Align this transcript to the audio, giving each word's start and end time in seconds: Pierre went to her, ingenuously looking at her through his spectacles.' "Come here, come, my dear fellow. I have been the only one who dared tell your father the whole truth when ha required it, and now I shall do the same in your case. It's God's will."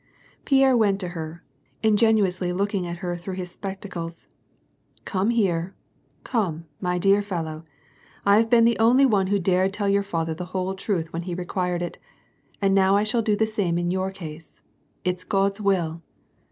Pierre 0.45 0.75
went 0.75 0.99
to 1.01 1.09
her, 1.09 1.43
ingenuously 1.83 2.51
looking 2.51 2.87
at 2.87 2.97
her 3.05 3.15
through 3.15 3.35
his 3.35 3.51
spectacles.' 3.51 4.25
"Come 5.05 5.29
here, 5.29 5.75
come, 6.23 6.65
my 6.79 6.97
dear 6.97 7.21
fellow. 7.21 7.65
I 8.25 8.37
have 8.37 8.49
been 8.49 8.65
the 8.65 8.79
only 8.79 9.05
one 9.05 9.27
who 9.27 9.37
dared 9.37 9.73
tell 9.73 9.87
your 9.87 10.01
father 10.01 10.33
the 10.33 10.45
whole 10.57 10.73
truth 10.73 11.13
when 11.13 11.25
ha 11.25 11.35
required 11.37 11.83
it, 11.83 11.99
and 12.59 12.73
now 12.73 12.95
I 12.97 13.03
shall 13.03 13.21
do 13.21 13.35
the 13.35 13.45
same 13.45 13.77
in 13.77 13.91
your 13.91 14.09
case. 14.09 14.63
It's 15.03 15.23
God's 15.23 15.61
will." 15.61 16.01